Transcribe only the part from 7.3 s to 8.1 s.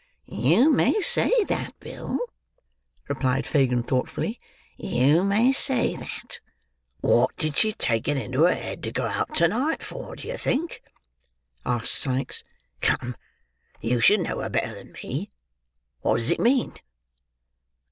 did she take